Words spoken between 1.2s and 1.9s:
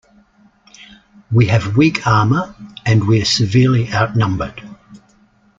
We have